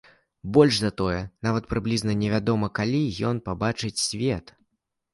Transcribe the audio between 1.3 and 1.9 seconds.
нават